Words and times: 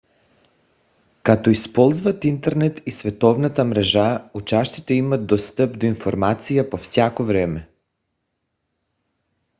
като 1.23 1.49
използват 1.49 2.25
интернет 2.25 2.81
и 2.85 2.91
световната 2.91 3.65
мрежа 3.65 4.29
учащите 4.33 4.93
имат 4.93 5.27
достъп 5.27 5.79
до 5.79 5.85
информация 5.85 6.69
по 6.69 6.77
всяко 6.77 7.23
време 7.23 7.69